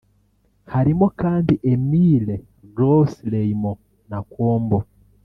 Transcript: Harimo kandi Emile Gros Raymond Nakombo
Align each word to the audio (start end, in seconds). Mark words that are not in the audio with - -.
Harimo 0.73 1.05
kandi 1.21 1.53
Emile 1.73 2.35
Gros 2.75 3.11
Raymond 3.31 3.79
Nakombo 4.09 4.77